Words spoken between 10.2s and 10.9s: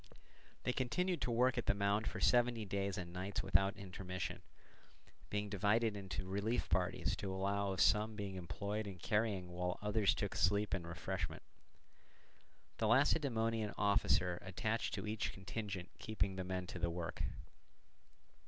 sleep and